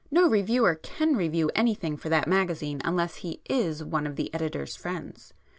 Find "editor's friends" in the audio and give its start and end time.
4.33-5.35